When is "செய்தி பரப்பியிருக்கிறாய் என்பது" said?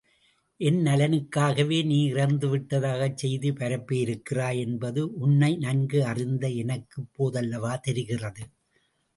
3.17-5.03